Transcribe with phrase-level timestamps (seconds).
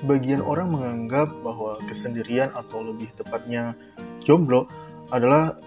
[0.00, 3.76] sebagian orang menganggap bahwa kesendirian atau lebih tepatnya
[4.24, 4.64] jomblo
[5.12, 5.60] adalah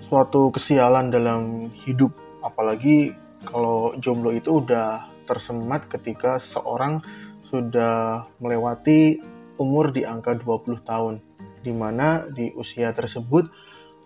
[0.00, 2.16] suatu kesialan dalam hidup.
[2.40, 3.12] Apalagi
[3.44, 7.04] kalau jomblo itu udah tersemat ketika seorang
[7.44, 9.20] sudah melewati
[9.60, 11.14] umur di angka 20 tahun.
[11.60, 13.52] Di mana di usia tersebut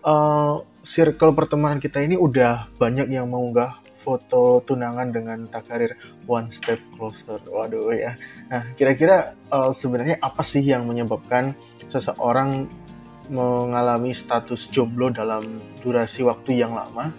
[0.03, 5.95] uh, circle pertemanan kita ini udah banyak yang mengunggah foto tunangan dengan Takarir
[6.27, 7.39] One Step Closer.
[7.47, 8.19] Waduh ya.
[8.51, 11.55] Nah, kira-kira uh, sebenarnya apa sih yang menyebabkan
[11.87, 12.67] seseorang
[13.31, 17.15] mengalami status jomblo dalam durasi waktu yang lama?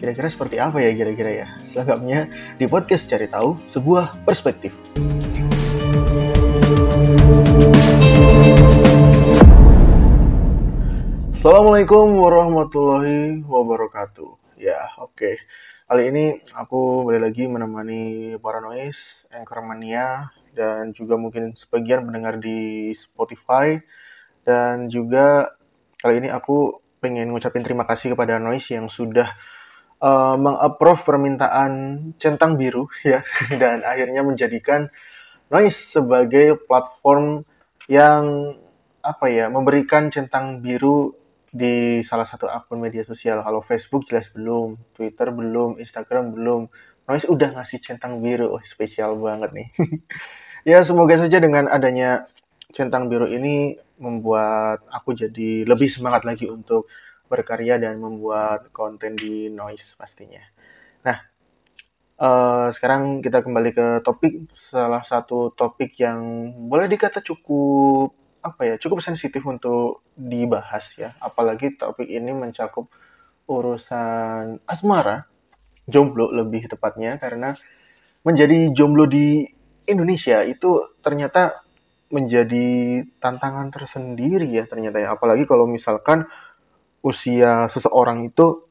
[0.00, 1.46] Kira-kira seperti apa ya kira-kira ya?
[1.60, 4.72] Selengkapnya di podcast cari tahu sebuah perspektif.
[11.36, 14.56] Assalamualaikum warahmatullahi wabarakatuh.
[14.56, 15.12] Ya, oke.
[15.12, 15.36] Okay.
[15.84, 18.02] Kali ini aku kembali lagi menemani
[18.40, 23.76] para noise, Anchormania, dan juga mungkin sebagian mendengar di Spotify.
[24.48, 25.52] Dan juga
[26.00, 29.28] kali ini aku pengen ngucapin terima kasih kepada Noise yang sudah
[30.00, 31.72] uh, mengapprove permintaan
[32.16, 33.20] centang biru ya
[33.52, 34.88] dan akhirnya menjadikan
[35.52, 37.44] Noise sebagai platform
[37.92, 38.56] yang
[39.04, 41.12] apa ya memberikan centang biru
[41.54, 43.38] di salah satu akun media sosial.
[43.46, 46.66] Kalau Facebook jelas belum, Twitter belum, Instagram belum.
[47.06, 49.68] Noise udah ngasih centang biru, oh, spesial banget nih.
[50.74, 52.26] ya semoga saja dengan adanya
[52.74, 56.90] centang biru ini membuat aku jadi lebih semangat lagi untuk
[57.30, 60.42] berkarya dan membuat konten di Noise pastinya.
[61.06, 61.22] Nah,
[62.18, 68.74] uh, sekarang kita kembali ke topik salah satu topik yang boleh dikata cukup apa ya
[68.76, 71.16] cukup sensitif untuk dibahas ya.
[71.16, 72.92] Apalagi topik ini mencakup
[73.48, 75.24] urusan asmara
[75.88, 77.56] jomblo lebih tepatnya karena
[78.24, 79.48] menjadi jomblo di
[79.88, 81.64] Indonesia itu ternyata
[82.12, 85.16] menjadi tantangan tersendiri ya ternyata ya.
[85.16, 86.28] Apalagi kalau misalkan
[87.00, 88.64] usia seseorang itu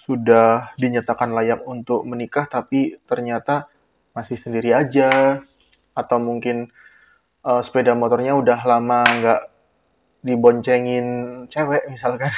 [0.00, 3.68] sudah dinyatakan layak untuk menikah tapi ternyata
[4.16, 5.38] masih sendiri aja
[5.94, 6.72] atau mungkin
[7.44, 9.42] uh, sepeda motornya udah lama nggak
[10.20, 11.06] diboncengin
[11.48, 12.32] cewek misalkan.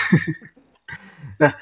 [1.42, 1.52] nah,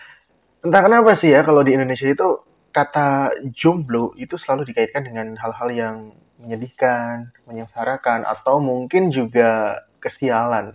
[0.61, 5.69] entah kenapa sih ya kalau di Indonesia itu kata jomblo itu selalu dikaitkan dengan hal-hal
[5.73, 5.97] yang
[6.41, 10.73] menyedihkan, menyengsarakan, atau mungkin juga kesialan.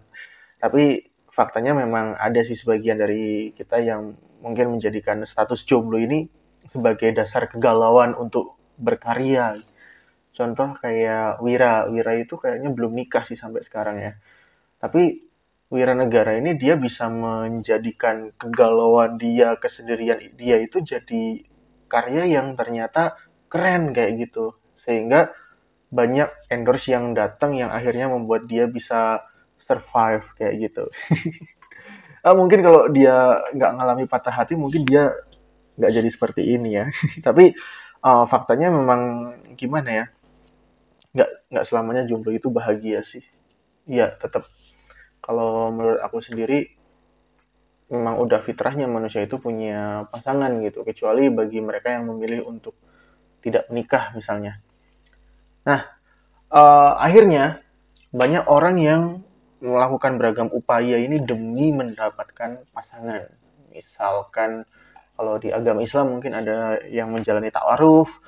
[0.62, 4.14] Tapi faktanya memang ada sih sebagian dari kita yang
[4.46, 6.30] mungkin menjadikan status jomblo ini
[6.70, 9.58] sebagai dasar kegalauan untuk berkarya
[10.36, 11.88] contoh kayak Wira.
[11.88, 14.14] Wira itu kayaknya belum nikah sih sampai sekarang ya.
[14.78, 15.24] Tapi
[15.72, 21.42] Wira Negara ini dia bisa menjadikan kegalauan dia kesendirian dia itu jadi
[21.90, 23.18] karya yang ternyata
[23.50, 24.54] keren kayak gitu.
[24.76, 25.32] Sehingga
[25.90, 29.24] banyak endorse yang datang yang akhirnya membuat dia bisa
[29.58, 30.86] survive kayak gitu.
[32.26, 35.14] Ah, mungkin kalau dia nggak ngalami patah hati mungkin dia
[35.78, 36.90] nggak jadi seperti ini ya.
[37.26, 37.54] Tapi
[38.02, 40.06] uh, faktanya memang gimana ya
[41.16, 43.24] nggak nggak selamanya jomblo itu bahagia sih.
[43.88, 44.46] Iya tetap
[45.24, 46.76] kalau menurut aku sendiri
[47.88, 50.84] memang udah fitrahnya manusia itu punya pasangan gitu.
[50.84, 52.76] Kecuali bagi mereka yang memilih untuk
[53.40, 54.60] tidak menikah misalnya.
[55.64, 55.82] Nah
[56.52, 57.64] uh, akhirnya
[58.12, 59.02] banyak orang yang
[59.64, 63.32] melakukan beragam upaya ini demi mendapatkan pasangan.
[63.72, 64.68] Misalkan
[65.16, 68.20] kalau di agama Islam mungkin ada yang menjalani ta'aruf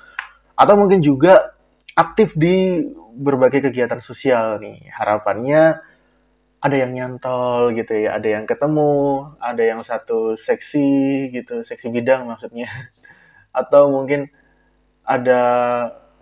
[0.56, 1.57] atau mungkin juga
[1.98, 2.86] aktif di
[3.18, 4.86] berbagai kegiatan sosial nih.
[4.94, 5.82] Harapannya
[6.62, 12.30] ada yang nyantol gitu ya, ada yang ketemu, ada yang satu seksi gitu, seksi bidang
[12.30, 12.70] maksudnya.
[13.58, 14.30] Atau mungkin
[15.02, 15.42] ada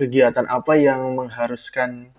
[0.00, 2.12] kegiatan apa yang mengharuskan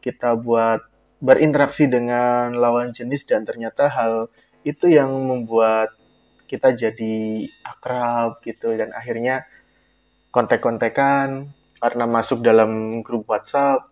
[0.00, 0.80] kita buat
[1.18, 4.30] berinteraksi dengan lawan jenis dan ternyata hal
[4.62, 5.90] itu yang membuat
[6.46, 9.44] kita jadi akrab gitu dan akhirnya
[10.30, 13.90] kontek-kontekan karena masuk dalam grup WhatsApp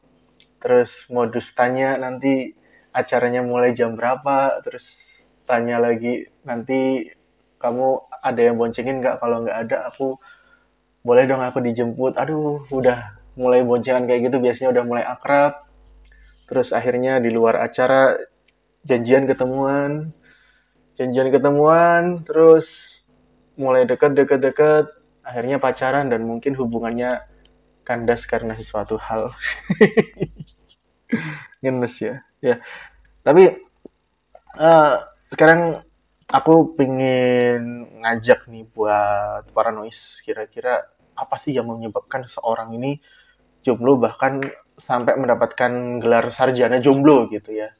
[0.58, 2.54] terus modus tanya nanti
[2.90, 7.12] acaranya mulai jam berapa terus tanya lagi nanti
[7.56, 9.16] kamu ada yang boncengin nggak?
[9.22, 10.20] Kalau nggak ada aku
[11.06, 12.18] boleh dong aku dijemput.
[12.20, 15.64] Aduh udah mulai boncengan kayak gitu biasanya udah mulai akrab.
[16.46, 18.14] Terus akhirnya di luar acara
[18.86, 20.14] janjian ketemuan
[20.96, 23.00] janjian ketemuan terus
[23.58, 24.14] mulai deket
[25.26, 27.20] akhirnya pacaran dan mungkin hubungannya
[27.86, 29.30] kandas karena sesuatu hal.
[31.62, 32.26] Ngenes ya.
[32.42, 32.58] Ya.
[33.22, 33.54] Tapi
[34.58, 34.94] uh,
[35.30, 35.86] sekarang
[36.26, 42.98] aku pengen ngajak nih buat para noise kira-kira apa sih yang menyebabkan seorang ini
[43.62, 44.42] jomblo bahkan
[44.76, 47.72] sampai mendapatkan gelar sarjana jomblo gitu ya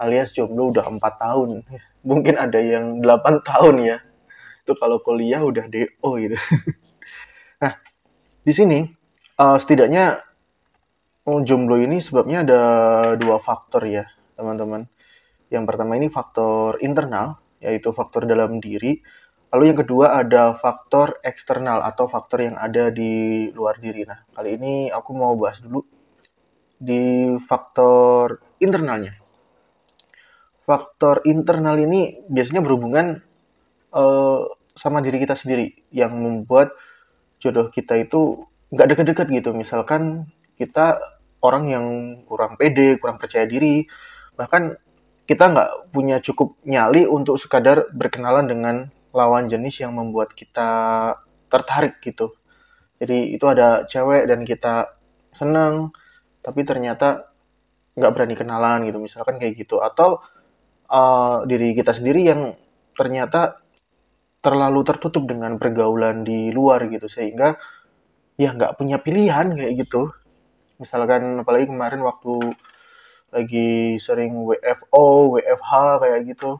[0.00, 1.66] alias jomblo udah empat tahun
[2.08, 3.96] mungkin ada yang 8 tahun ya
[4.64, 6.36] itu kalau kuliah udah do gitu
[7.62, 7.76] nah
[8.40, 8.78] di sini
[9.40, 10.20] uh, setidaknya
[11.24, 12.62] oh, jomblo ini sebabnya ada
[13.16, 14.04] dua faktor ya
[14.36, 14.84] teman-teman
[15.48, 19.00] yang pertama ini faktor internal yaitu faktor dalam diri
[19.50, 24.06] Lalu yang kedua ada faktor eksternal atau faktor yang ada di luar diri.
[24.06, 25.82] Nah, kali ini aku mau bahas dulu
[26.78, 29.18] di faktor internalnya.
[30.62, 33.18] Faktor internal ini biasanya berhubungan
[33.90, 34.46] uh,
[34.78, 36.70] sama diri kita sendiri yang membuat
[37.42, 39.50] jodoh kita itu nggak dekat-dekat gitu.
[39.54, 40.98] Misalkan kita
[41.42, 41.86] orang yang
[42.28, 43.84] kurang pede, kurang percaya diri,
[44.36, 44.76] bahkan
[45.26, 48.76] kita nggak punya cukup nyali untuk sekadar berkenalan dengan
[49.14, 50.70] lawan jenis yang membuat kita
[51.50, 52.34] tertarik gitu.
[53.00, 54.98] Jadi itu ada cewek dan kita
[55.32, 55.94] seneng,
[56.44, 57.30] tapi ternyata
[57.96, 59.80] nggak berani kenalan gitu, misalkan kayak gitu.
[59.80, 60.20] Atau
[60.90, 62.54] uh, diri kita sendiri yang
[62.94, 63.62] ternyata
[64.44, 67.56] terlalu tertutup dengan pergaulan di luar gitu, sehingga
[68.40, 70.08] ya nggak punya pilihan kayak gitu.
[70.80, 72.56] Misalkan apalagi kemarin waktu
[73.28, 76.50] lagi sering WFO, WFH kayak gitu,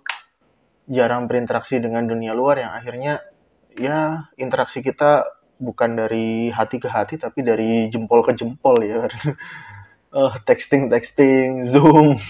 [0.93, 3.25] jarang berinteraksi dengan dunia luar yang akhirnya
[3.81, 5.25] ya interaksi kita
[5.57, 9.09] bukan dari hati ke hati tapi dari jempol ke jempol ya.
[10.13, 12.21] Uh, texting texting zoom.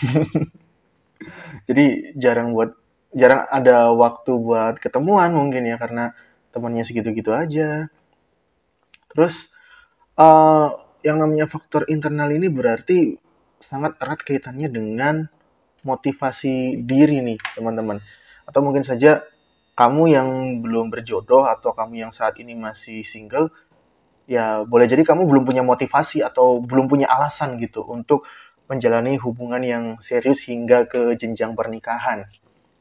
[1.69, 2.71] Jadi jarang buat
[3.11, 6.15] jarang ada waktu buat ketemuan mungkin ya karena
[6.55, 7.91] temannya segitu-gitu aja
[9.11, 9.51] terus
[10.17, 13.17] uh, yang namanya faktor internal ini berarti
[13.61, 15.29] sangat erat kaitannya dengan
[15.85, 18.01] motivasi diri nih teman-teman
[18.45, 19.25] atau mungkin saja
[19.77, 20.29] kamu yang
[20.61, 23.49] belum berjodoh atau kamu yang saat ini masih single
[24.29, 28.29] ya boleh jadi kamu belum punya motivasi atau belum punya alasan gitu untuk
[28.71, 32.31] menjalani hubungan yang serius hingga ke jenjang pernikahan.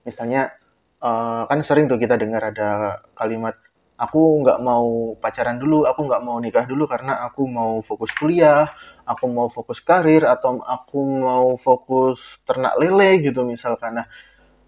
[0.05, 0.53] Misalnya
[1.01, 3.57] uh, kan sering tuh kita dengar ada kalimat
[3.99, 8.71] aku nggak mau pacaran dulu, aku nggak mau nikah dulu karena aku mau fokus kuliah,
[9.03, 13.99] aku mau fokus karir atau aku mau fokus ternak lele gitu misalkan.
[13.99, 14.07] Nah,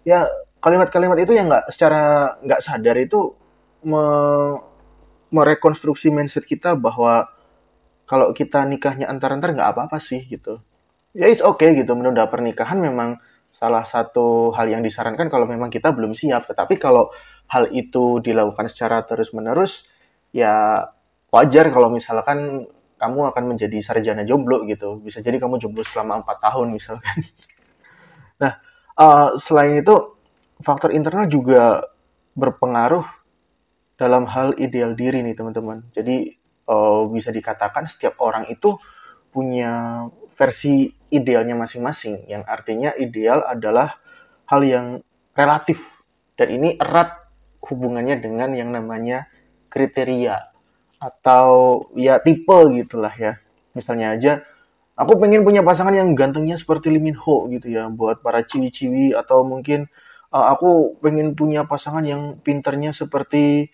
[0.04, 0.28] ya
[0.60, 3.32] kalimat-kalimat itu yang nggak secara nggak sadar itu
[3.88, 4.04] me,
[5.32, 7.32] merekonstruksi mindset kita bahwa
[8.04, 10.60] kalau kita nikahnya antar-antar nggak apa-apa sih gitu.
[11.16, 13.16] Ya it's okay gitu menunda pernikahan memang
[13.52, 16.48] salah satu hal yang disarankan kalau memang kita belum siap.
[16.52, 17.08] Tetapi kalau
[17.52, 19.92] hal itu dilakukan secara terus-menerus
[20.32, 20.88] ya
[21.28, 22.64] wajar kalau misalkan
[22.96, 25.02] kamu akan menjadi sarjana jomblo gitu.
[25.02, 27.18] Bisa jadi kamu jomblo selama empat tahun misalkan.
[28.42, 28.56] nah,
[28.96, 30.16] uh, selain itu
[30.62, 31.82] faktor internal juga
[32.38, 33.04] berpengaruh
[33.98, 35.82] dalam hal ideal diri nih teman-teman.
[35.90, 36.30] Jadi
[36.70, 38.78] uh, bisa dikatakan setiap orang itu
[39.34, 40.06] punya
[40.38, 42.30] versi idealnya masing-masing.
[42.30, 43.98] Yang artinya ideal adalah
[44.46, 44.86] hal yang
[45.34, 46.06] relatif
[46.38, 47.21] dan ini erat
[47.62, 49.30] hubungannya dengan yang namanya
[49.70, 50.52] kriteria
[50.98, 53.38] atau ya tipe gitulah ya.
[53.72, 54.32] Misalnya aja
[54.98, 59.16] aku pengen punya pasangan yang gantengnya seperti Lee Min Ho gitu ya buat para ciwi-ciwi
[59.16, 59.88] atau mungkin
[60.30, 63.72] uh, aku pengen punya pasangan yang pinternya seperti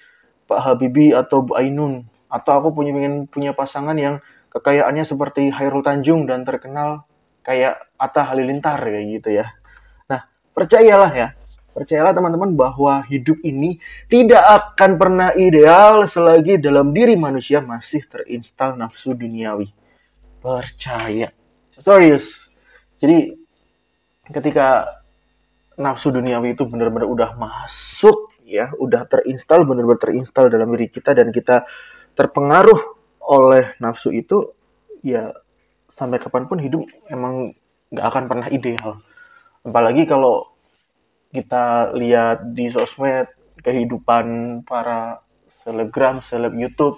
[0.49, 4.21] Pak Habibie atau Bu Ainun atau aku punya pengen punya pasangan yang
[4.53, 7.05] kekayaannya seperti Hairul Tanjung dan terkenal
[7.45, 9.47] kayak Atta Halilintar kayak gitu ya.
[10.09, 11.29] Nah, percayalah ya,
[11.79, 13.79] percayalah teman-teman bahwa hidup ini
[14.11, 19.71] tidak akan pernah ideal selagi dalam diri manusia masih terinstal nafsu duniawi.
[20.43, 21.31] Percaya.
[21.79, 22.51] Serius.
[22.99, 23.31] Jadi
[24.27, 24.99] ketika
[25.79, 31.31] nafsu duniawi itu benar-benar udah masuk ya, udah terinstal benar-benar terinstal dalam diri kita dan
[31.31, 31.63] kita
[32.19, 34.51] terpengaruh oleh nafsu itu
[35.07, 35.31] ya
[35.95, 37.55] sampai kapan pun hidup emang
[37.95, 38.99] nggak akan pernah ideal.
[39.63, 40.58] Apalagi kalau
[41.33, 43.29] kita lihat di sosmed
[43.61, 45.21] kehidupan para
[45.65, 46.97] selebgram, seleb YouTube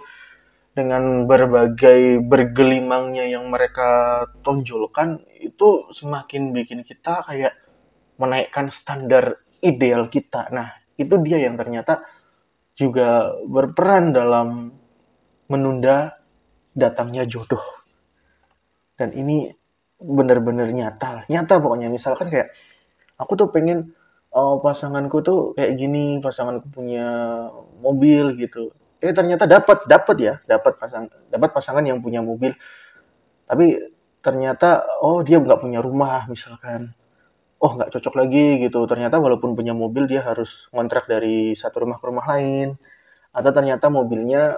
[0.71, 7.59] dengan berbagai bergelimangnya yang mereka tonjolkan itu semakin bikin kita kayak
[8.23, 10.47] menaikkan standar ideal kita.
[10.55, 12.07] Nah, itu dia yang ternyata
[12.79, 14.71] juga berperan dalam
[15.51, 16.21] menunda
[16.73, 17.65] datangnya jodoh.
[18.95, 19.51] Dan ini
[20.01, 21.89] benar-benar nyata, nyata pokoknya.
[21.91, 22.55] Misalkan kayak
[23.21, 23.97] aku tuh pengen
[24.35, 27.07] oh, pasanganku tuh kayak gini, pasanganku punya
[27.83, 28.71] mobil gitu.
[29.03, 32.53] Eh ternyata dapat, dapat ya, dapat pasang, dapat pasangan yang punya mobil.
[33.49, 33.67] Tapi
[34.21, 36.93] ternyata oh dia nggak punya rumah misalkan.
[37.61, 38.85] Oh nggak cocok lagi gitu.
[38.89, 42.77] Ternyata walaupun punya mobil dia harus ngontrak dari satu rumah ke rumah lain.
[43.37, 44.57] Atau ternyata mobilnya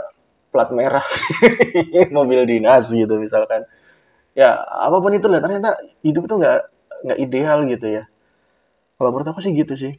[0.52, 1.04] plat merah
[2.18, 3.64] mobil dinas gitu misalkan.
[4.36, 5.40] Ya apa pun itu lah.
[5.42, 6.58] Ternyata hidup itu nggak
[7.06, 8.11] nggak ideal gitu ya
[8.96, 9.94] kalau menurut aku sih gitu sih.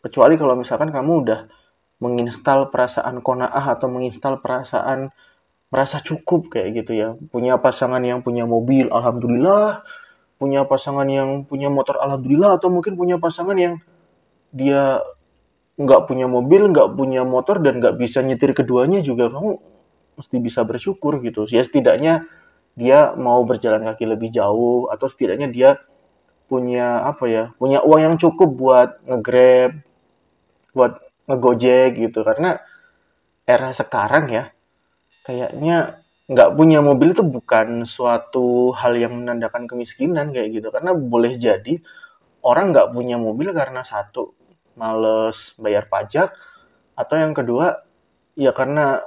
[0.00, 1.40] Kecuali kalau misalkan kamu udah
[2.00, 5.12] menginstal perasaan kona'ah atau menginstal perasaan
[5.68, 7.08] merasa cukup kayak gitu ya.
[7.28, 9.84] Punya pasangan yang punya mobil alhamdulillah.
[10.40, 12.56] Punya pasangan yang punya motor alhamdulillah.
[12.56, 13.78] Atau mungkin punya pasangan yang
[14.50, 15.04] dia
[15.80, 19.56] nggak punya mobil nggak punya motor dan nggak bisa nyetir keduanya juga kamu
[20.20, 21.48] mesti bisa bersyukur gitu.
[21.48, 22.28] Ya setidaknya
[22.76, 25.70] dia mau berjalan kaki lebih jauh atau setidaknya dia
[26.50, 29.78] punya apa ya punya uang yang cukup buat ngegrab
[30.74, 30.98] buat
[31.30, 32.26] ngegojek gitu.
[32.26, 32.58] Karena
[33.46, 34.44] era sekarang ya
[35.22, 40.68] kayaknya nggak punya mobil itu bukan suatu hal yang menandakan kemiskinan kayak gitu.
[40.74, 41.78] Karena boleh jadi
[42.42, 44.34] orang nggak punya mobil karena satu
[44.74, 46.34] males bayar pajak
[46.96, 47.84] atau yang kedua
[48.34, 49.04] ya karena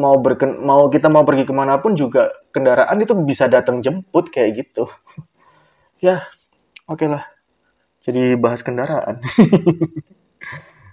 [0.00, 4.34] mau berken mau kita mau pergi ke mana pun juga kendaraan itu bisa datang jemput
[4.34, 4.90] kayak gitu.
[6.00, 6.32] Ya
[6.90, 7.22] oke lah.
[8.02, 9.22] Jadi bahas kendaraan.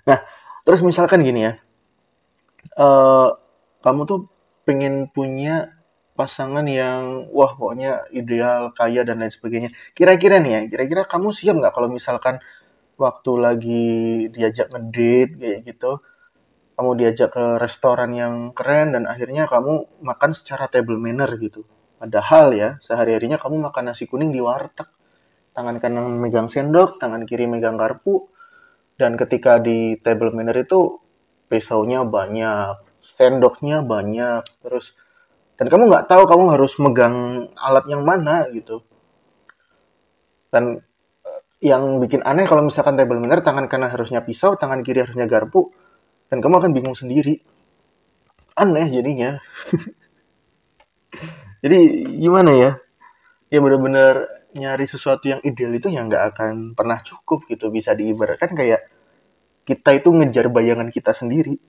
[0.08, 0.24] Nah
[0.63, 1.60] terus misalkan gini ya.
[2.80, 3.36] Uh,
[3.84, 4.20] kamu tuh
[4.63, 5.75] pengen punya
[6.16, 9.70] pasangan yang wah pokoknya ideal kaya dan lain sebagainya.
[9.92, 12.39] Kira-kira nih ya kira-kira kamu siap nggak kalau misalkan
[12.96, 13.86] waktu lagi
[14.32, 16.01] diajak ngedate kayak gitu
[16.77, 21.66] kamu diajak ke restoran yang keren dan akhirnya kamu makan secara table manner gitu.
[21.98, 24.86] Padahal ya sehari-harinya kamu makan nasi kuning di warteg
[25.58, 28.30] tangan kanan megang sendok tangan kiri megang garpu.
[28.94, 31.02] Dan ketika di table manner itu
[31.50, 34.98] pisaunya banyak sendoknya banyak terus
[35.58, 38.86] dan kamu nggak tahu kamu harus megang alat yang mana gitu.
[40.54, 40.82] Dan
[41.26, 45.26] eh, yang bikin aneh kalau misalkan table manner tangan kanan harusnya pisau tangan kiri harusnya
[45.26, 45.74] garpu
[46.30, 47.42] dan kamu akan bingung sendiri.
[48.54, 49.42] Aneh jadinya.
[51.66, 52.72] Jadi gimana ya?
[53.50, 58.56] Ya benar-benar nyari sesuatu yang ideal itu yang nggak akan pernah cukup gitu bisa diibaratkan
[58.56, 58.88] kayak
[59.68, 61.60] kita itu ngejar bayangan kita sendiri.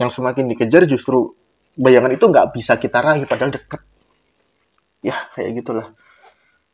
[0.00, 1.36] Yang semakin dikejar justru
[1.76, 3.84] bayangan itu nggak bisa kita raih padahal deket.
[5.04, 5.92] Ya kayak gitulah.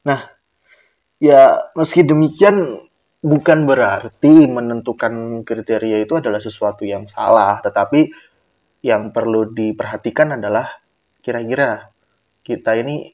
[0.07, 0.31] Nah
[1.19, 2.87] ya meski demikian
[3.25, 8.13] bukan berarti menentukan kriteria itu adalah sesuatu yang salah tetapi
[8.85, 10.69] yang perlu diperhatikan adalah
[11.25, 11.89] kira-kira
[12.45, 13.14] kita ini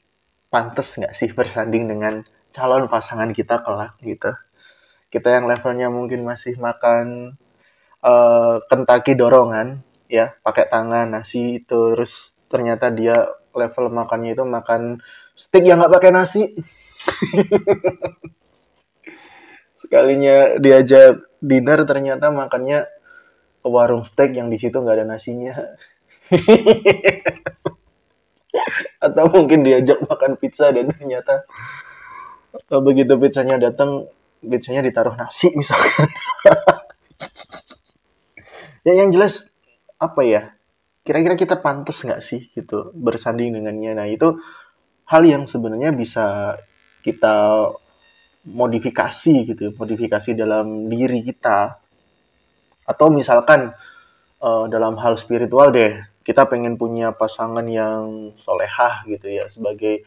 [0.51, 4.35] pantas nggak sih bersanding dengan calon pasangan kita kelak gitu?
[5.07, 7.39] Kita yang levelnya mungkin masih makan
[8.03, 9.81] uh, kentaki dorongan
[10.11, 13.15] ya pakai tangan nasi terus ternyata dia
[13.55, 14.99] level makannya itu makan
[15.35, 16.43] steak yang nggak pakai nasi.
[19.81, 22.85] Sekalinya diajak dinner ternyata makannya
[23.61, 25.53] ke warung steak yang di situ nggak ada nasinya
[29.01, 31.49] atau mungkin diajak makan pizza dan ternyata
[32.69, 34.05] begitu pizzanya datang
[34.45, 36.07] pizzanya ditaruh nasi misalkan.
[38.81, 39.45] Ya yang jelas
[40.01, 40.57] apa ya
[41.05, 43.93] kira-kira kita pantas nggak sih gitu bersanding dengannya?
[43.93, 44.41] Nah itu
[45.05, 46.57] hal yang sebenarnya bisa
[47.05, 47.69] kita
[48.49, 51.77] modifikasi gitu modifikasi dalam diri kita.
[52.89, 53.69] Atau misalkan
[54.41, 60.05] uh, dalam hal spiritual deh kita pengen punya pasangan yang solehah gitu ya sebagai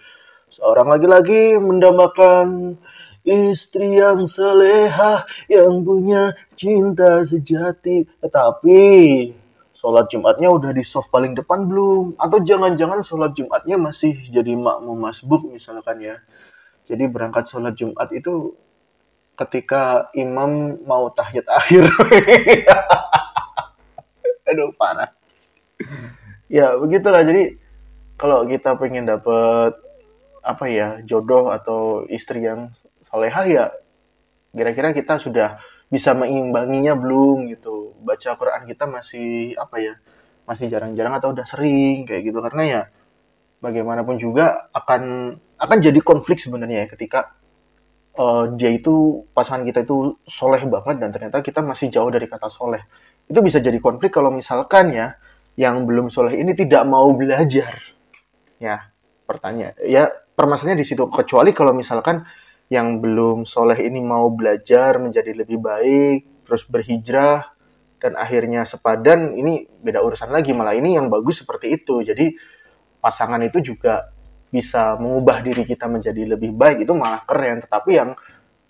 [0.50, 2.78] seorang lagi-lagi mendambakan
[3.26, 8.82] istri yang solehah yang punya cinta sejati tetapi
[9.84, 12.16] sholat Jumatnya udah di soft paling depan belum?
[12.16, 16.16] Atau jangan-jangan sholat Jumatnya masih jadi makmum masbuk misalkan ya.
[16.88, 18.56] Jadi berangkat sholat Jumat itu
[19.36, 21.84] ketika imam mau tahiyat akhir.
[24.48, 25.10] Aduh parah.
[26.48, 27.24] Ya begitulah.
[27.24, 27.58] Jadi
[28.20, 29.74] kalau kita pengen dapet
[30.44, 32.68] apa ya jodoh atau istri yang
[33.00, 33.64] solehah ya
[34.52, 35.56] kira-kira kita sudah
[35.88, 37.96] bisa mengimbanginya belum gitu.
[38.04, 39.94] Baca Quran kita masih apa ya
[40.44, 42.38] masih jarang-jarang atau udah sering kayak gitu.
[42.44, 42.82] Karena ya
[43.64, 47.32] bagaimanapun juga akan akan jadi konflik sebenarnya ya ketika
[48.18, 52.52] uh, dia itu pasangan kita itu soleh banget dan ternyata kita masih jauh dari kata
[52.52, 52.84] soleh.
[53.24, 55.16] Itu bisa jadi konflik kalau misalkan ya
[55.54, 57.78] yang belum soleh ini tidak mau belajar
[58.58, 58.90] ya
[59.26, 62.26] pertanyaan ya permasalahannya di situ kecuali kalau misalkan
[62.72, 67.52] yang belum soleh ini mau belajar menjadi lebih baik, terus berhijrah,
[68.00, 70.56] dan akhirnya sepadan, ini beda urusan lagi.
[70.56, 72.00] Malah ini yang bagus seperti itu.
[72.00, 72.32] Jadi
[73.00, 74.08] pasangan itu juga
[74.48, 77.60] bisa mengubah diri kita menjadi lebih baik, itu malah keren.
[77.60, 78.16] Tetapi yang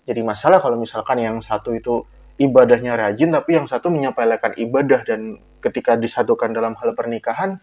[0.05, 2.03] jadi masalah kalau misalkan yang satu itu
[2.35, 7.57] ibadahnya rajin, tapi yang satu menyepelekan ibadah, dan ketika disatukan dalam hal pernikahan,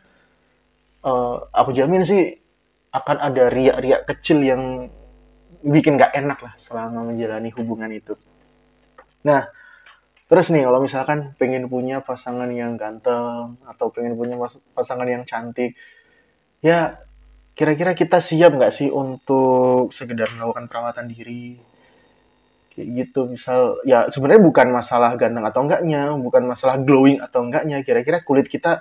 [1.07, 2.35] uh, aku jamin sih
[2.91, 4.91] akan ada riak-riak kecil yang
[5.63, 8.19] bikin gak enak lah selama menjalani hubungan itu.
[9.23, 9.47] Nah,
[10.27, 14.35] terus nih kalau misalkan pengen punya pasangan yang ganteng atau pengen punya
[14.75, 15.79] pasangan yang cantik,
[16.59, 16.99] ya
[17.55, 21.72] kira-kira kita siap nggak sih untuk sekedar melakukan perawatan diri?
[22.73, 27.85] Kayak gitu misal, ya sebenarnya bukan masalah ganteng atau enggaknya, bukan masalah glowing atau enggaknya,
[27.85, 28.81] kira-kira kulit kita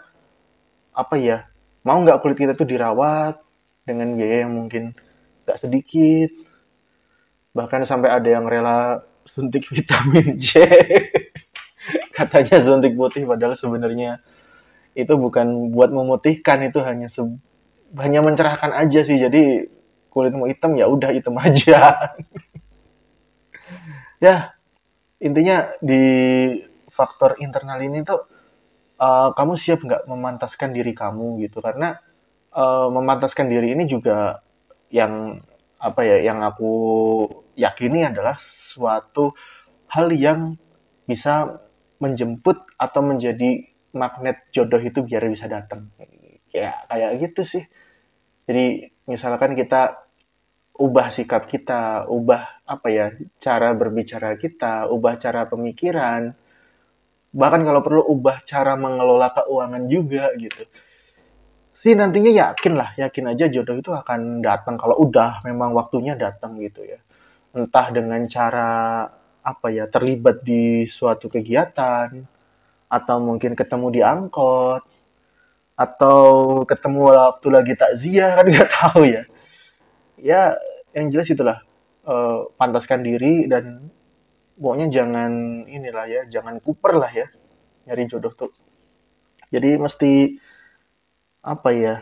[0.95, 1.51] apa ya,
[1.83, 3.35] mau nggak kulit kita tuh dirawat
[3.83, 4.95] dengan biaya yang mungkin
[5.43, 6.31] nggak sedikit,
[7.51, 10.63] bahkan sampai ada yang rela suntik vitamin C.
[12.15, 14.23] Katanya suntik putih padahal sebenarnya
[14.95, 17.23] itu bukan buat memutihkan itu hanya se
[17.99, 19.19] hanya mencerahkan aja sih.
[19.19, 19.67] Jadi
[20.11, 21.95] kulitmu hitam ya udah hitam aja
[24.21, 24.53] ya
[25.17, 26.03] intinya di
[26.87, 28.21] faktor internal ini tuh
[29.01, 31.59] uh, kamu siap nggak memantaskan diri kamu gitu?
[31.59, 31.97] Karena
[32.53, 34.45] uh, memantaskan diri ini juga
[34.93, 35.41] yang
[35.81, 36.73] apa ya yang aku
[37.57, 39.33] yakini adalah suatu
[39.89, 40.55] hal yang
[41.09, 41.57] bisa
[41.97, 45.89] menjemput atau menjadi magnet jodoh itu biar bisa datang.
[46.53, 47.63] Ya kayak gitu sih.
[48.45, 50.05] Jadi misalkan kita
[50.77, 56.31] ubah sikap kita ubah apa ya cara berbicara kita ubah cara pemikiran
[57.35, 60.63] bahkan kalau perlu ubah cara mengelola keuangan juga gitu
[61.81, 66.61] sih nantinya yakin lah, yakin aja jodoh itu akan datang kalau udah memang waktunya datang
[66.61, 67.01] gitu ya.
[67.57, 68.71] Entah dengan cara
[69.41, 72.13] apa ya terlibat di suatu kegiatan
[72.85, 74.83] atau mungkin ketemu di angkot
[75.73, 76.27] atau
[76.69, 79.23] ketemu waktu lagi takziah kan nggak tahu ya.
[80.21, 80.61] Ya
[80.93, 81.65] yang jelas itulah
[82.05, 83.89] uh, pantaskan diri dan
[84.57, 87.27] pokoknya jangan inilah ya, jangan kuper lah ya
[87.87, 88.51] nyari jodoh tuh.
[89.51, 90.13] Jadi mesti
[91.41, 91.95] apa ya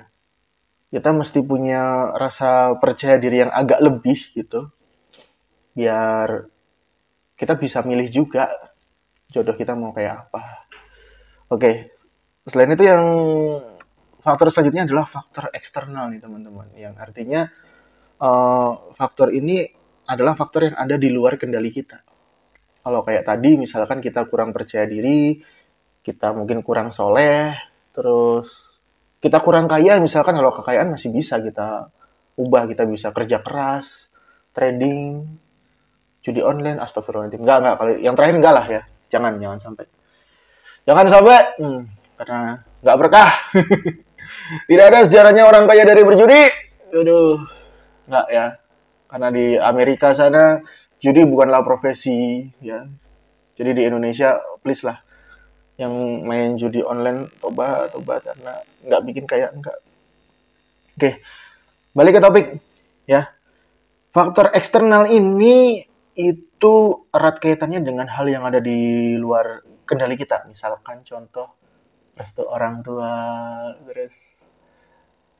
[0.91, 4.70] kita mesti punya rasa percaya diri yang agak lebih gitu.
[5.74, 6.50] Biar
[7.39, 8.52] kita bisa milih juga
[9.32, 10.67] jodoh kita mau kayak apa.
[11.50, 11.95] Oke
[12.50, 13.06] selain itu yang
[14.19, 16.67] faktor selanjutnya adalah faktor eksternal nih teman-teman.
[16.76, 17.41] Yang artinya
[18.19, 19.79] uh, faktor ini
[20.10, 22.02] adalah faktor yang ada di luar kendali kita.
[22.82, 25.38] Kalau kayak tadi misalkan kita kurang percaya diri
[26.00, 27.54] kita mungkin kurang soleh
[27.93, 28.80] terus
[29.19, 31.91] kita kurang kaya misalkan kalau kekayaan masih bisa kita
[32.39, 34.10] ubah kita bisa kerja keras
[34.56, 35.28] trading
[36.24, 37.43] judi online astagfirullahaladzim.
[37.43, 38.82] Enggak enggak kalau yang terakhir enggak lah ya.
[39.12, 39.86] Jangan jangan sampai.
[40.88, 41.39] Jangan sampai.
[41.60, 41.82] Hmm,
[42.17, 42.39] karena
[42.82, 43.32] enggak berkah.
[44.69, 46.41] Tidak ada sejarahnya orang kaya dari berjudi.
[46.95, 47.38] Aduh
[48.10, 48.45] enggak ya
[49.10, 50.62] karena di Amerika sana
[51.02, 52.86] judi bukanlah profesi ya.
[53.58, 55.02] Jadi di Indonesia please lah.
[55.80, 55.93] Yang
[56.28, 59.78] main judi online tobat tobat karena nggak bikin kayak enggak
[61.00, 61.12] oke
[61.98, 62.45] balik ke topik
[63.10, 63.26] ya.
[64.10, 65.86] Faktor eksternal ini
[66.19, 66.74] itu
[67.13, 70.43] erat kaitannya dengan hal yang ada di luar kendali kita.
[70.45, 71.56] Misalkan contoh
[72.19, 73.13] restu orang tua
[73.88, 74.43] terus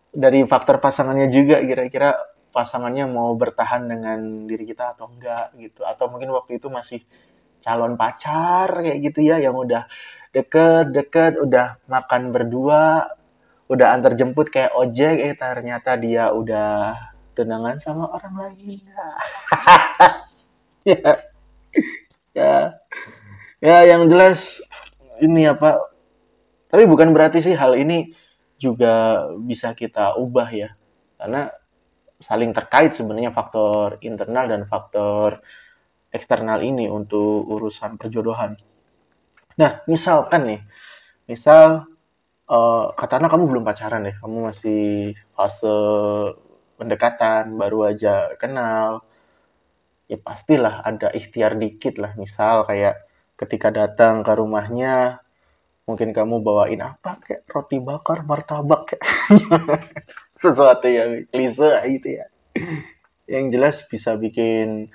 [0.10, 2.16] dari faktor pasangannya juga kira-kira
[2.56, 5.82] pasangannya mau bertahan dengan diri kita atau enggak gitu.
[5.86, 7.02] Atau mungkin waktu itu masih
[7.64, 9.86] calon pacar kayak gitu ya yang udah
[10.32, 13.10] deket-deket udah makan berdua
[13.70, 16.98] udah antar jemput kayak ojek eh ternyata dia udah
[17.38, 18.82] tunangan sama orang lain.
[20.88, 21.12] Ya.
[22.34, 22.54] Ya.
[23.60, 24.64] Ya yang jelas
[25.20, 25.76] ini apa
[26.72, 28.16] tapi bukan berarti sih hal ini
[28.62, 30.70] juga bisa kita ubah ya.
[31.20, 31.52] Karena
[32.20, 35.40] saling terkait sebenarnya faktor internal dan faktor
[36.12, 38.60] eksternal ini untuk urusan perjodohan.
[39.56, 40.62] Nah, misalkan nih,
[41.32, 41.88] misal
[42.52, 45.76] uh, katanya kamu belum pacaran deh, kamu masih fase
[46.76, 49.04] pendekatan, baru aja kenal,
[50.08, 52.16] ya pastilah ada ikhtiar dikit lah.
[52.20, 53.04] Misal kayak
[53.40, 55.24] ketika datang ke rumahnya,
[55.88, 59.04] mungkin kamu bawain apa kayak roti bakar, martabak kayak
[60.40, 62.26] sesuatu yang klise gitu ya.
[63.28, 64.88] Yang jelas bisa bikin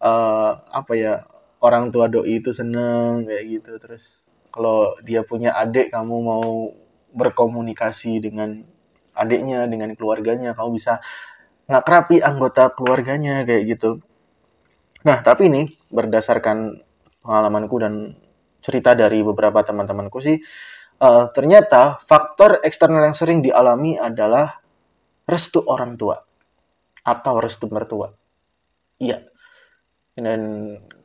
[0.00, 1.14] uh, apa ya
[1.60, 6.72] orang tua doi itu seneng kayak gitu terus kalau dia punya adik kamu mau
[7.12, 8.64] berkomunikasi dengan
[9.14, 10.98] adiknya dengan keluarganya kamu bisa
[11.70, 14.00] ngakrapi anggota keluarganya kayak gitu
[15.04, 16.80] nah tapi ini berdasarkan
[17.20, 18.16] pengalamanku dan
[18.60, 20.40] cerita dari beberapa teman-temanku sih
[21.00, 24.59] uh, ternyata faktor eksternal yang sering dialami adalah
[25.30, 26.18] restu orang tua
[27.06, 28.10] atau restu mertua.
[29.00, 29.24] Iya.
[30.18, 30.40] Dan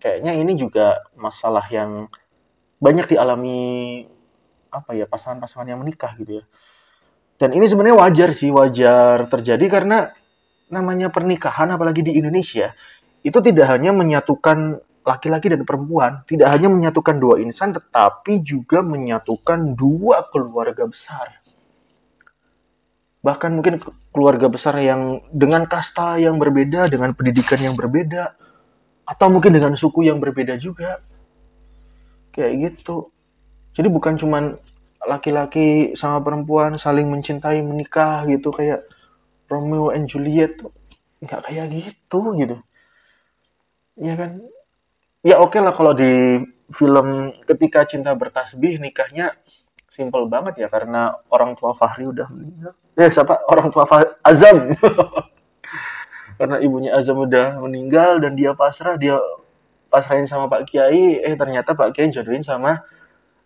[0.02, 2.12] kayaknya ini juga masalah yang
[2.84, 4.04] banyak dialami
[4.74, 6.46] apa ya pasangan-pasangan yang menikah gitu ya.
[7.40, 10.12] Dan ini sebenarnya wajar sih, wajar terjadi karena
[10.68, 12.74] namanya pernikahan apalagi di Indonesia
[13.22, 19.78] itu tidak hanya menyatukan laki-laki dan perempuan, tidak hanya menyatukan dua insan tetapi juga menyatukan
[19.78, 21.45] dua keluarga besar.
[23.26, 23.82] Bahkan mungkin
[24.14, 28.38] keluarga besar yang dengan kasta yang berbeda, dengan pendidikan yang berbeda,
[29.10, 31.02] atau mungkin dengan suku yang berbeda juga.
[32.30, 33.10] Kayak gitu.
[33.74, 34.54] Jadi bukan cuman
[35.06, 38.86] laki-laki sama perempuan saling mencintai menikah gitu kayak
[39.46, 40.74] Romeo and Juliet tuh
[41.22, 42.58] nggak kayak gitu gitu
[43.96, 44.42] ya kan
[45.24, 46.42] ya oke okay lah kalau di
[46.74, 49.38] film ketika cinta bertasbih nikahnya
[49.96, 52.76] simple banget ya karena orang tua Fahri udah meninggal.
[53.00, 53.48] Eh siapa?
[53.48, 54.76] Orang tua Fahri Azam.
[56.40, 59.16] Karena ibunya Azam udah meninggal dan dia pasrah dia
[59.88, 61.24] pasrahin sama Pak Kiai.
[61.24, 62.84] Eh ternyata Pak Kiai jodohin sama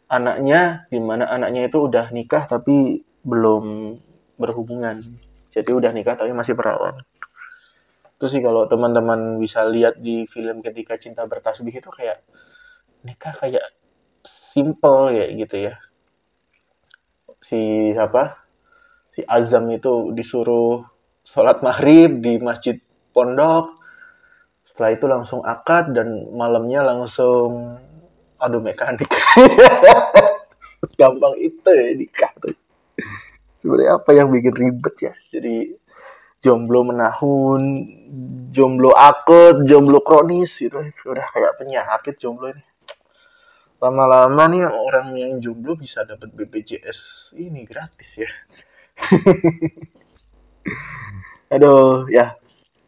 [0.10, 3.94] anaknya di mana anaknya itu udah nikah tapi belum
[4.42, 5.06] berhubungan.
[5.54, 6.98] Jadi udah nikah tapi masih perawan.
[8.18, 12.26] Itu sih kalau teman-teman bisa lihat di film ketika cinta bertasbih itu kayak
[13.06, 13.64] nikah kayak
[14.26, 15.78] simple ya gitu ya
[17.40, 18.40] si siapa
[19.10, 20.86] si Azam itu disuruh
[21.26, 22.78] sholat maghrib di masjid
[23.12, 23.76] pondok.
[24.64, 27.82] Setelah itu langsung akad dan malamnya langsung
[28.40, 29.12] aduh mekanik
[31.00, 32.56] gampang itu ya nikah tuh.
[33.60, 35.14] Sebenarnya apa yang bikin ribet ya?
[35.34, 35.76] Jadi
[36.40, 37.62] jomblo menahun
[38.56, 42.64] jomblo akut jomblo kronis itu udah kayak penyakit jomblo ini
[43.80, 48.32] lama-lama nih orang yang jomblo bisa dapat BPJS ini gratis ya.
[51.56, 52.36] Aduh ya.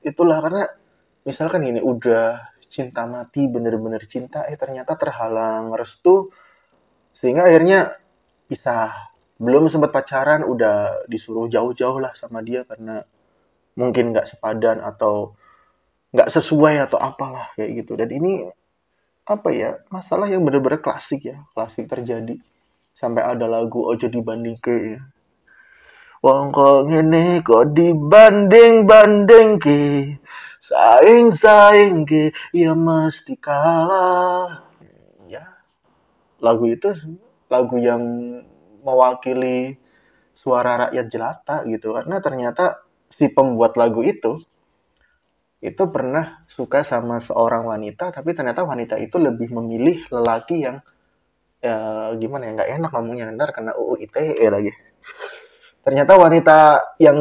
[0.03, 0.67] Itulah karena
[1.23, 6.31] misalkan ini udah cinta mati bener-bener cinta eh ternyata terhalang restu
[7.15, 7.95] sehingga akhirnya
[8.47, 8.91] bisa.
[9.41, 13.01] Belum sempat pacaran udah disuruh jauh-jauh lah sama dia karena
[13.73, 15.33] mungkin nggak sepadan atau
[16.13, 17.97] nggak sesuai atau apalah kayak gitu.
[17.97, 18.45] Dan ini
[19.25, 22.37] apa ya masalah yang bener-bener klasik ya klasik terjadi.
[22.91, 25.01] Sampai ada lagu ojo dibanding ke ya.
[26.21, 29.79] Wong kok ngene kok dibanding-banding ke
[30.61, 34.69] saing-saing ke ya mesti kalah.
[35.25, 35.57] Ya.
[36.37, 36.93] Lagu itu
[37.49, 38.03] lagu yang
[38.85, 39.81] mewakili
[40.29, 41.97] suara rakyat jelata gitu.
[41.97, 44.37] Karena ternyata si pembuat lagu itu
[45.61, 50.81] itu pernah suka sama seorang wanita tapi ternyata wanita itu lebih memilih lelaki yang
[51.61, 54.73] ya gimana ya nggak enak ngomongnya ntar kena UU ITE lagi.
[55.81, 56.57] Ternyata wanita
[56.97, 57.17] yang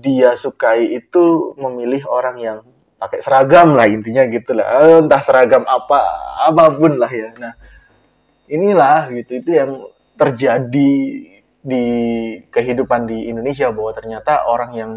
[0.00, 2.58] dia sukai itu memilih orang yang
[3.00, 4.66] pakai seragam lah intinya gitu lah.
[4.84, 6.00] Eh, entah seragam apa
[6.48, 7.32] apa pun lah ya.
[7.40, 7.52] Nah
[8.48, 9.80] inilah gitu itu yang
[10.16, 10.92] terjadi
[11.58, 11.86] di
[12.48, 14.90] kehidupan di Indonesia bahwa ternyata orang yang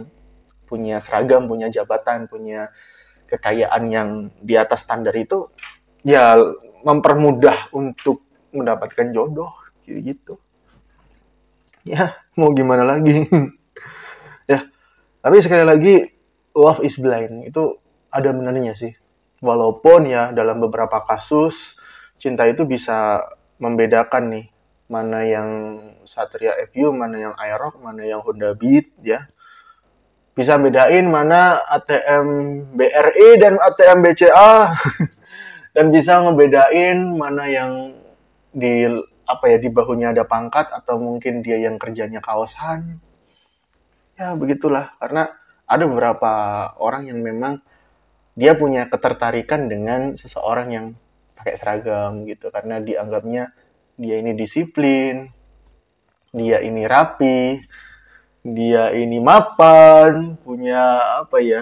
[0.71, 2.71] punya seragam punya jabatan punya
[3.27, 5.51] kekayaan yang di atas standar itu
[6.07, 6.39] ya
[6.87, 8.23] mempermudah untuk
[8.55, 9.51] mendapatkan jodoh
[9.83, 10.33] gitu gitu.
[11.83, 13.27] Ya mau gimana lagi?
[14.49, 14.67] Ya
[15.21, 15.95] tapi sekali lagi
[16.57, 17.47] love is blind.
[17.47, 17.79] Itu
[18.11, 18.91] ada benarnya sih.
[19.39, 21.79] Walaupun ya dalam beberapa kasus
[22.21, 23.21] cinta itu bisa
[23.57, 24.45] membedakan nih
[24.91, 25.49] mana yang
[26.03, 29.31] Satria FU, mana yang Aerox, mana yang Honda Beat ya.
[30.31, 32.27] Bisa bedain mana ATM
[32.75, 34.71] BRI dan ATM BCA
[35.75, 37.71] dan bisa ngebedain mana yang
[38.51, 38.87] di
[39.27, 42.99] apa ya di bahunya ada pangkat atau mungkin dia yang kerjanya kawasan.
[44.15, 44.95] Ya begitulah.
[44.99, 45.31] Karena
[45.67, 46.31] ada beberapa
[46.79, 47.63] orang yang memang
[48.35, 50.85] dia punya ketertarikan dengan seseorang yang
[51.35, 52.51] pakai seragam gitu.
[52.51, 53.51] Karena dianggapnya
[53.99, 55.31] dia ini disiplin
[56.31, 57.59] dia ini rapi
[58.41, 61.61] dia ini mapan punya apa ya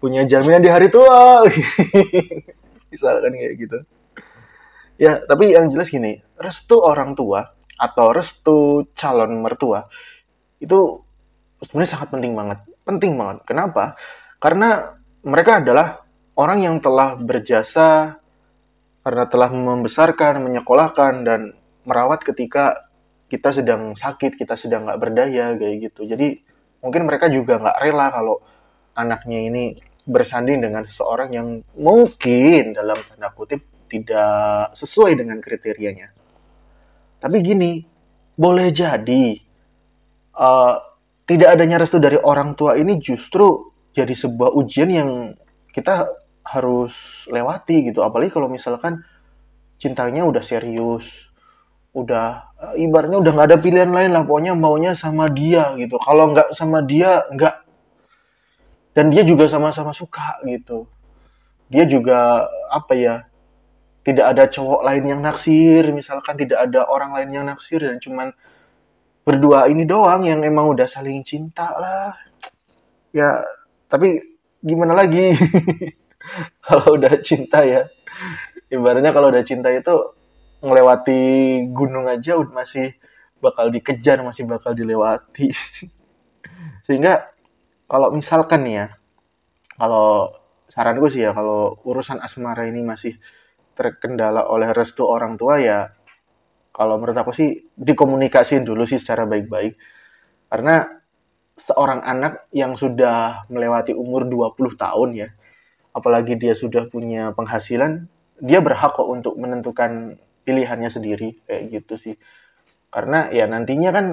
[0.00, 1.44] punya jaminan di hari tua
[2.92, 3.78] misalkan kayak gitu
[4.96, 9.84] Ya, tapi yang jelas gini, restu orang tua atau restu calon mertua
[10.56, 11.04] itu
[11.60, 12.58] sebenarnya sangat penting banget.
[12.80, 13.44] Penting banget.
[13.44, 13.92] Kenapa?
[14.40, 16.00] Karena mereka adalah
[16.40, 18.16] orang yang telah berjasa
[19.04, 21.40] karena telah membesarkan, menyekolahkan dan
[21.84, 22.85] merawat ketika
[23.26, 26.06] kita sedang sakit, kita sedang nggak berdaya kayak gitu.
[26.06, 26.38] Jadi
[26.82, 28.36] mungkin mereka juga nggak rela kalau
[28.94, 29.64] anaknya ini
[30.06, 36.14] bersanding dengan seseorang yang mungkin dalam tanda kutip tidak sesuai dengan kriterianya.
[37.18, 37.82] Tapi gini,
[38.38, 39.24] boleh jadi
[40.38, 40.74] uh,
[41.26, 45.10] tidak adanya restu dari orang tua ini justru jadi sebuah ujian yang
[45.74, 46.06] kita
[46.46, 48.06] harus lewati gitu.
[48.06, 49.02] Apalagi kalau misalkan
[49.80, 51.34] cintanya udah serius,
[51.96, 52.26] udah
[52.60, 55.96] eh, ibaratnya udah nggak ada pilihan lain lah pokoknya maunya sama dia gitu.
[55.96, 57.64] Kalau nggak sama dia nggak.
[58.96, 60.84] Dan dia juga sama-sama suka gitu.
[61.72, 63.14] Dia juga apa ya
[64.04, 68.30] tidak ada cowok lain yang naksir misalkan tidak ada orang lain yang naksir dan cuman
[69.26, 72.12] berdua ini doang yang emang udah saling cinta lah.
[73.10, 73.40] Ya
[73.88, 74.20] tapi
[74.60, 75.32] gimana lagi?
[76.66, 77.86] Kalau udah cinta ya
[78.70, 80.15] ibaratnya kalau udah cinta itu
[80.60, 81.20] ngelewati
[81.72, 82.96] gunung aja masih
[83.40, 85.52] bakal dikejar, masih bakal dilewati.
[86.86, 87.32] Sehingga
[87.86, 88.86] kalau misalkan nih ya,
[89.76, 90.32] kalau
[90.66, 93.16] saran gue sih ya, kalau urusan asmara ini masih
[93.76, 95.92] terkendala oleh restu orang tua ya,
[96.72, 99.76] kalau menurut aku sih dikomunikasiin dulu sih secara baik-baik.
[100.48, 100.84] Karena
[101.56, 105.28] seorang anak yang sudah melewati umur 20 tahun ya,
[105.96, 108.08] apalagi dia sudah punya penghasilan,
[108.44, 112.14] dia berhak kok untuk menentukan pilihannya sendiri kayak gitu sih.
[112.88, 114.06] Karena ya nantinya kan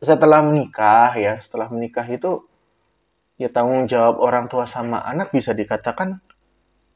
[0.00, 2.46] setelah menikah ya setelah menikah itu
[3.38, 6.18] ya tanggung jawab orang tua sama anak bisa dikatakan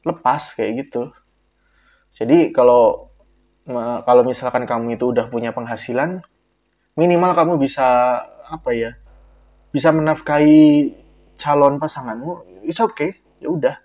[0.03, 1.13] lepas kayak gitu.
[2.11, 3.13] Jadi kalau
[4.03, 6.19] kalau misalkan kamu itu udah punya penghasilan
[6.99, 8.91] minimal kamu bisa apa ya
[9.71, 10.93] bisa menafkahi
[11.39, 13.75] calon pasanganmu it's okay ya udah.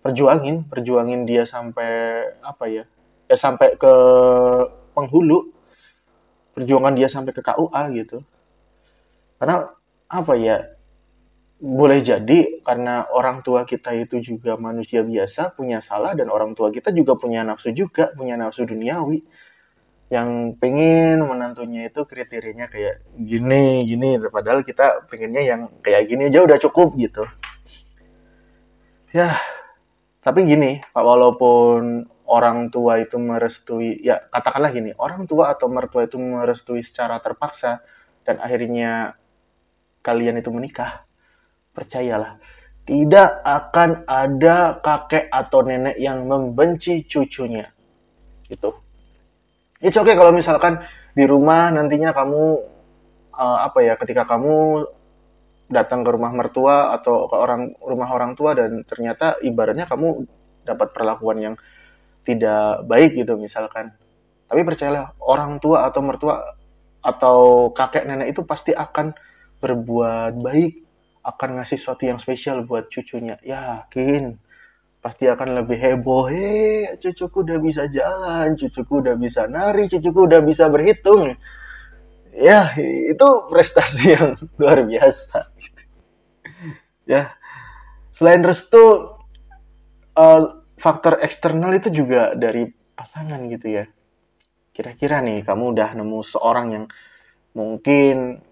[0.00, 2.84] Perjuangin perjuangin dia sampai apa ya
[3.26, 3.92] ya sampai ke
[4.94, 5.52] penghulu.
[6.56, 8.24] Perjuangan dia sampai ke KUA gitu.
[9.36, 9.68] Karena
[10.08, 10.72] apa ya
[11.56, 16.68] boleh jadi karena orang tua kita itu juga manusia biasa punya salah dan orang tua
[16.68, 19.20] kita juga punya nafsu juga punya nafsu duniawi.
[20.06, 24.16] Yang pengen menantunya itu kriterianya kayak gini gini.
[24.32, 27.28] Padahal kita pengennya yang kayak gini aja udah cukup gitu.
[29.12, 29.36] Ya
[30.26, 36.18] tapi gini walaupun orang tua itu merestui ya katakanlah gini orang tua atau mertua itu
[36.18, 37.82] merestui secara terpaksa
[38.26, 39.14] dan akhirnya
[40.02, 41.06] kalian itu menikah
[41.74, 42.38] percayalah
[42.86, 47.66] tidak akan ada kakek atau nenek yang membenci cucunya
[48.46, 48.70] itu
[49.82, 50.82] itu oke okay kalau misalkan
[51.14, 52.44] di rumah nantinya kamu
[53.34, 54.86] uh, apa ya ketika kamu
[55.66, 60.26] datang ke rumah mertua atau ke orang rumah orang tua dan ternyata ibaratnya kamu
[60.62, 61.54] dapat perlakuan yang
[62.26, 63.94] tidak baik gitu misalkan.
[64.50, 66.42] Tapi percayalah orang tua atau mertua
[67.06, 69.14] atau kakek nenek itu pasti akan
[69.62, 70.72] berbuat baik,
[71.22, 73.38] akan ngasih sesuatu yang spesial buat cucunya.
[73.46, 74.42] Yakin
[75.06, 76.26] pasti akan lebih heboh.
[76.26, 81.38] Hei, cucuku udah bisa jalan, cucuku udah bisa nari, cucuku udah bisa berhitung.
[82.34, 85.54] Ya, itu prestasi yang luar biasa.
[87.06, 87.38] Ya,
[88.10, 89.14] selain restu,
[90.18, 93.84] uh, faktor eksternal itu juga dari pasangan gitu ya.
[94.76, 96.84] Kira-kira nih kamu udah nemu seorang yang
[97.56, 98.44] mungkin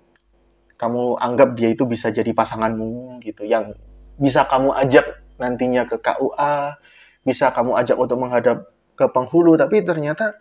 [0.80, 3.76] kamu anggap dia itu bisa jadi pasanganmu gitu, yang
[4.18, 6.80] bisa kamu ajak nantinya ke KUA,
[7.22, 10.38] bisa kamu ajak untuk menghadap ke penghulu, tapi ternyata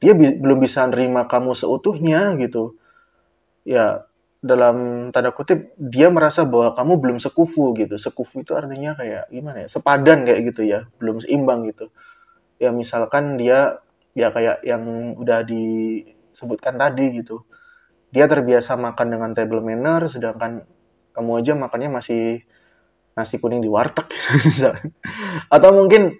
[0.00, 2.76] dia bi belum bisa nerima kamu seutuhnya gitu.
[3.62, 4.08] Ya,
[4.40, 8.00] dalam tanda kutip dia merasa bahwa kamu belum sekufu gitu.
[8.00, 9.68] Sekufu itu artinya kayak gimana ya?
[9.68, 11.92] Sepadan kayak gitu ya, belum seimbang gitu.
[12.56, 13.80] Ya misalkan dia
[14.16, 17.44] ya kayak yang udah disebutkan tadi gitu.
[18.10, 20.66] Dia terbiasa makan dengan table manner sedangkan
[21.14, 22.42] kamu aja makannya masih
[23.14, 24.08] nasi kuning di warteg
[24.46, 24.72] gitu,
[25.52, 26.16] Atau mungkin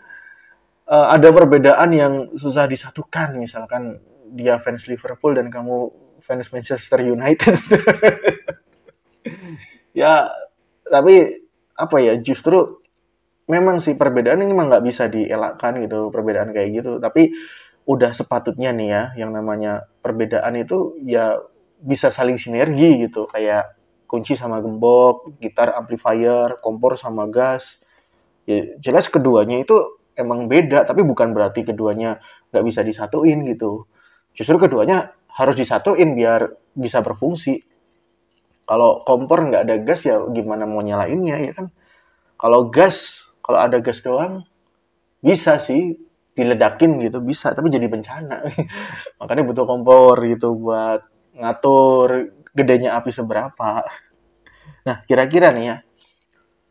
[0.91, 7.57] uh, ada perbedaan yang susah disatukan misalkan dia fans Liverpool dan kamu fans Manchester United.
[10.01, 10.31] ya,
[10.87, 11.45] tapi
[11.77, 12.81] apa ya justru
[13.51, 16.93] memang sih perbedaan ini memang nggak bisa dielakkan gitu perbedaan kayak gitu.
[17.03, 17.35] Tapi
[17.89, 21.43] udah sepatutnya nih ya yang namanya perbedaan itu ya
[21.81, 27.83] bisa saling sinergi gitu kayak kunci sama gembok, gitar amplifier, kompor sama gas.
[28.47, 32.19] Ya jelas keduanya itu emang beda tapi bukan berarti keduanya
[32.55, 33.87] nggak bisa disatuin gitu.
[34.35, 37.63] Justru keduanya harus disatuin biar bisa berfungsi.
[38.67, 41.67] Kalau kompor nggak ada gas ya gimana mau nyalainnya ya kan?
[42.39, 44.47] Kalau gas, kalau ada gas doang
[45.21, 45.93] bisa sih
[46.33, 48.47] diledakin gitu bisa, tapi jadi bencana.
[49.21, 51.03] Makanya butuh kompor gitu buat
[51.37, 53.85] ngatur gedenya api seberapa.
[54.87, 55.77] Nah kira-kira nih ya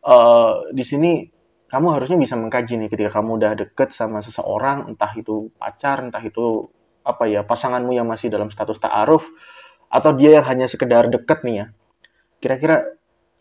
[0.04, 1.28] uh, di sini
[1.70, 6.18] kamu harusnya bisa mengkaji nih ketika kamu udah deket sama seseorang, entah itu pacar, entah
[6.18, 6.66] itu
[7.10, 9.26] apa ya pasanganmu yang masih dalam status ta'aruf
[9.90, 11.66] atau dia yang hanya sekedar deket nih ya?
[12.38, 12.86] Kira-kira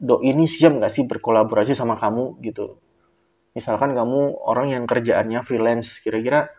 [0.01, 2.81] do ini siap nggak sih berkolaborasi sama kamu gitu?
[3.53, 6.49] Misalkan kamu orang yang kerjaannya freelance kira-kira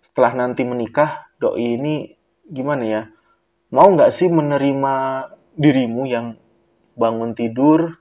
[0.00, 2.16] setelah nanti menikah do ini
[2.48, 3.02] gimana ya?
[3.72, 4.94] Mau nggak sih menerima
[5.56, 6.36] dirimu yang
[6.98, 8.00] bangun tidur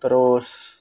[0.00, 0.78] terus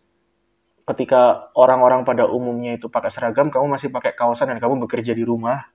[0.88, 5.22] ketika orang-orang pada umumnya itu pakai seragam kamu masih pakai kaosan dan kamu bekerja di
[5.22, 5.70] rumah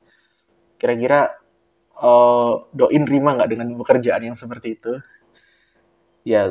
[0.76, 1.36] kira-kira
[2.00, 4.92] uh, doin terima nggak dengan pekerjaan yang seperti itu?
[6.26, 6.50] Ya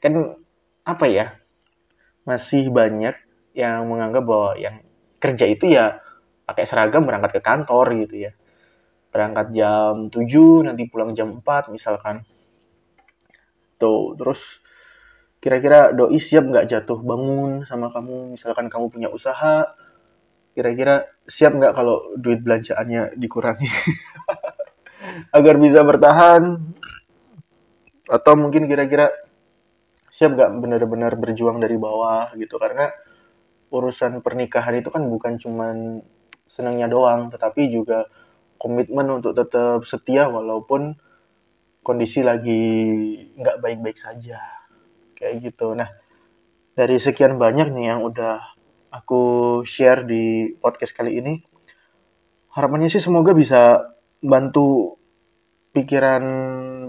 [0.00, 0.36] kan
[0.84, 1.26] apa ya
[2.24, 3.16] masih banyak
[3.56, 4.80] yang menganggap bahwa yang
[5.20, 6.00] kerja itu ya
[6.46, 8.32] pakai seragam berangkat ke kantor gitu ya.
[9.10, 12.22] Berangkat jam 7 nanti pulang jam 4 misalkan.
[13.80, 14.62] Tuh terus
[15.40, 18.36] kira-kira doi siap nggak jatuh bangun sama kamu?
[18.38, 19.74] Misalkan kamu punya usaha
[20.60, 23.64] kira-kira siap nggak kalau duit belanjaannya dikurangi?
[25.36, 26.60] Agar bisa bertahan?
[28.04, 29.08] Atau mungkin kira-kira
[30.12, 32.60] siap nggak benar-benar berjuang dari bawah gitu?
[32.60, 32.92] Karena
[33.72, 36.04] urusan pernikahan itu kan bukan cuman
[36.44, 38.04] senangnya doang tetapi juga
[38.60, 40.98] komitmen untuk tetap setia walaupun
[41.80, 42.60] kondisi lagi
[43.40, 44.44] nggak baik-baik saja.
[45.16, 45.72] Kayak gitu.
[45.72, 45.88] Nah
[46.76, 48.49] dari sekian banyak nih yang udah
[48.90, 49.22] aku
[49.62, 51.34] share di podcast kali ini
[52.50, 53.78] harapannya sih semoga bisa
[54.20, 54.98] bantu
[55.70, 56.22] pikiran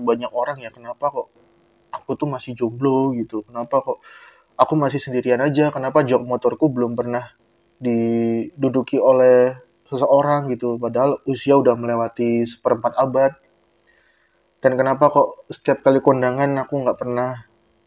[0.01, 0.69] banyak orang ya.
[0.73, 1.27] Kenapa kok
[1.93, 3.45] aku tuh masih jomblo gitu?
[3.45, 3.97] Kenapa kok
[4.57, 5.69] aku masih sendirian aja?
[5.69, 7.25] Kenapa jok motorku belum pernah
[7.77, 9.53] diduduki oleh
[9.85, 10.81] seseorang gitu?
[10.81, 13.31] Padahal usia udah melewati seperempat abad.
[14.61, 17.33] Dan kenapa kok setiap kali kondangan aku nggak pernah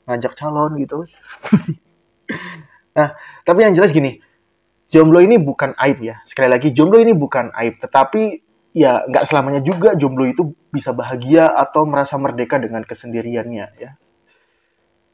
[0.05, 1.07] ngajak calon gitu
[2.95, 4.23] nah tapi yang jelas gini
[4.89, 8.43] jomblo ini bukan aib ya sekali lagi jomblo ini bukan aib tetapi
[8.75, 13.91] ya nggak selamanya juga jomblo itu bisa bahagia atau merasa merdeka dengan kesendiriannya ya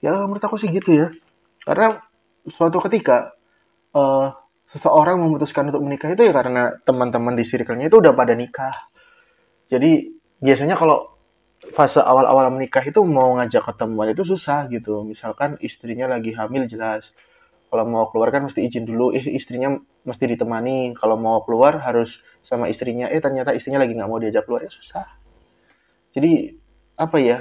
[0.01, 1.09] ya menurut aku sih gitu ya
[1.65, 2.01] karena
[2.49, 3.37] suatu ketika
[3.93, 4.33] uh,
[4.71, 8.75] seseorang memutuskan untuk menikah itu ya karena teman-teman di circle-nya itu udah pada nikah.
[9.67, 11.19] Jadi biasanya kalau
[11.75, 15.03] fase awal-awal menikah itu mau ngajak ketemuan itu susah gitu.
[15.03, 17.11] Misalkan istrinya lagi hamil jelas.
[17.71, 20.99] Kalau mau keluar kan mesti izin dulu, eh, istrinya mesti ditemani.
[20.99, 24.67] Kalau mau keluar harus sama istrinya, eh ternyata istrinya lagi nggak mau diajak keluar.
[24.67, 25.07] Ya susah.
[26.11, 26.59] Jadi
[26.99, 27.39] apa ya?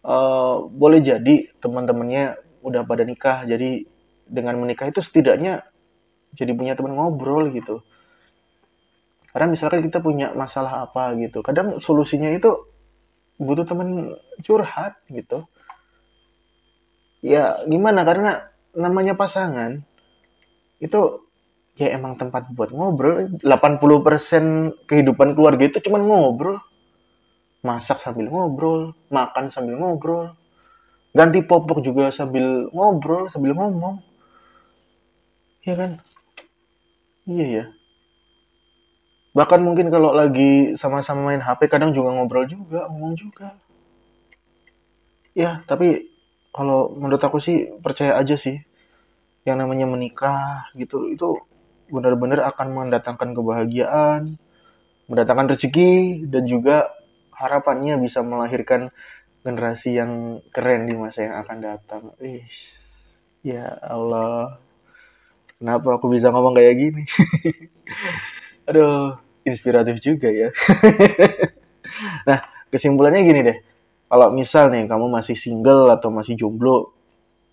[0.00, 3.84] Uh, boleh jadi teman-temannya udah pada nikah, jadi
[4.24, 5.60] dengan menikah itu setidaknya
[6.32, 7.82] jadi punya teman ngobrol gitu.
[9.30, 12.66] Karena misalkan kita punya masalah apa gitu kadang solusinya itu
[13.38, 15.46] butuh teman curhat gitu.
[17.20, 18.02] Ya gimana?
[18.02, 19.82] Karena namanya pasangan
[20.80, 21.00] itu
[21.76, 26.60] ya emang tempat buat ngobrol 80% kehidupan keluarga itu cuma ngobrol
[27.60, 30.32] masak sambil ngobrol makan sambil ngobrol
[31.12, 34.00] ganti popok juga sambil ngobrol sambil ngomong
[35.60, 36.00] ya kan
[37.30, 37.64] Iya ya.
[39.30, 43.54] Bahkan mungkin kalau lagi sama-sama main HP kadang juga ngobrol juga, ngomong juga.
[45.30, 46.09] Ya, tapi
[46.50, 48.58] kalau menurut aku sih percaya aja sih
[49.46, 51.40] yang namanya menikah gitu itu
[51.90, 54.38] benar-benar akan mendatangkan kebahagiaan,
[55.10, 56.94] mendatangkan rezeki dan juga
[57.34, 58.94] harapannya bisa melahirkan
[59.42, 62.02] generasi yang keren di masa yang akan datang.
[62.22, 63.10] Ish,
[63.42, 64.60] ya Allah.
[65.60, 67.02] Kenapa aku bisa ngomong kayak gini?
[68.70, 70.48] Aduh, inspiratif juga ya.
[72.28, 72.40] nah,
[72.72, 73.58] kesimpulannya gini deh.
[74.10, 76.90] Kalau misal nih kamu masih single atau masih jomblo,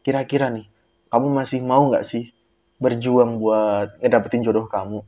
[0.01, 0.65] kira-kira nih,
[1.13, 2.33] kamu masih mau nggak sih
[2.81, 5.05] berjuang buat ngedapetin jodoh kamu?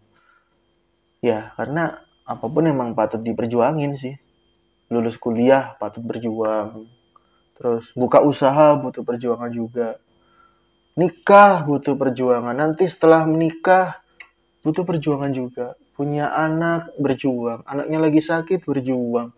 [1.26, 4.14] Ya, karena apa pun emang patut diperjuangin sih.
[4.94, 6.86] Lulus kuliah patut berjuang.
[7.58, 9.98] Terus buka usaha butuh perjuangan juga
[11.00, 12.52] nikah butuh perjuangan.
[12.52, 14.04] Nanti setelah menikah
[14.60, 15.80] butuh perjuangan juga.
[15.96, 17.64] Punya anak berjuang.
[17.64, 19.32] Anaknya lagi sakit berjuang.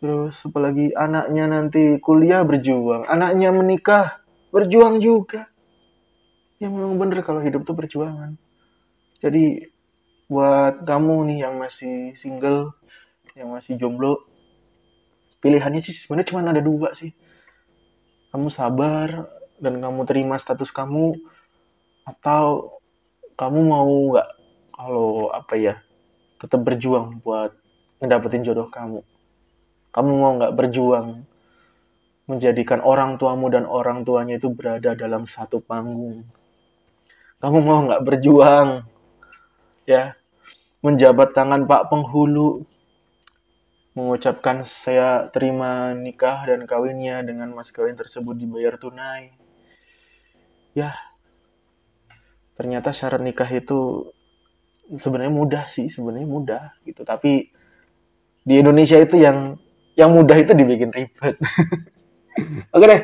[0.00, 3.04] Terus apalagi anaknya nanti kuliah berjuang.
[3.04, 5.52] Anaknya menikah berjuang juga.
[6.56, 8.40] Ya memang bener kalau hidup tuh perjuangan.
[9.20, 9.68] Jadi
[10.32, 12.72] buat kamu nih yang masih single,
[13.36, 14.24] yang masih jomblo,
[15.44, 17.12] pilihannya sih sebenarnya cuma ada dua sih.
[18.32, 19.28] Kamu sabar
[19.60, 21.12] dan kamu terima status kamu
[22.08, 22.80] atau
[23.36, 24.30] kamu mau nggak
[24.72, 25.74] kalau apa ya
[26.40, 27.52] tetap berjuang buat
[28.00, 29.04] ngedapetin jodoh kamu
[29.90, 31.26] kamu mau nggak berjuang
[32.30, 36.22] menjadikan orang tuamu dan orang tuanya itu berada dalam satu panggung?
[37.42, 38.86] Kamu mau nggak berjuang
[39.88, 40.14] ya?
[40.80, 42.64] Menjabat tangan pak penghulu
[43.92, 49.34] mengucapkan saya terima nikah dan kawinnya dengan mas kawin tersebut dibayar tunai.
[50.72, 50.94] Ya
[52.54, 54.12] ternyata syarat nikah itu
[54.92, 57.02] sebenarnya mudah sih sebenarnya mudah gitu.
[57.02, 57.50] Tapi
[58.46, 59.58] di Indonesia itu yang
[59.94, 61.34] yang mudah itu dibikin ribet.
[62.74, 63.00] Oke deh,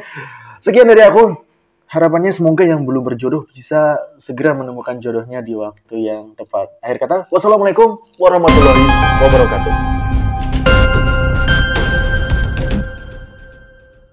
[0.62, 1.46] sekian dari aku.
[1.86, 6.74] Harapannya semoga yang belum berjodoh bisa segera menemukan jodohnya di waktu yang tepat.
[6.82, 8.84] Akhir kata, wassalamualaikum warahmatullahi
[9.22, 10.05] wabarakatuh.